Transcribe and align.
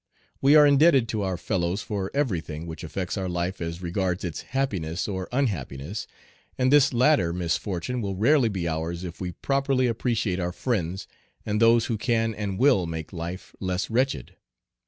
We 0.41 0.55
are 0.55 0.65
indebted 0.65 1.07
to 1.09 1.21
our 1.21 1.37
fellows 1.37 1.83
for 1.83 2.09
every 2.15 2.41
thing 2.41 2.65
which 2.65 2.83
affects 2.83 3.19
our 3.19 3.29
life 3.29 3.61
as 3.61 3.83
regards 3.83 4.23
its 4.23 4.41
happiness 4.41 5.07
or 5.07 5.29
unhappiness, 5.31 6.07
and 6.57 6.73
this 6.73 6.91
latter 6.91 7.31
misfortune 7.31 8.01
will 8.01 8.15
rarely 8.15 8.49
be 8.49 8.67
ours 8.67 9.03
if 9.03 9.21
we 9.21 9.33
properly 9.33 9.85
appreciate 9.85 10.39
our 10.39 10.51
friends 10.53 11.05
and 11.45 11.61
those 11.61 11.85
who 11.85 11.99
can 11.99 12.33
and 12.33 12.57
will 12.57 12.87
make 12.87 13.13
life 13.13 13.53
less 13.59 13.91
wretched. 13.91 14.35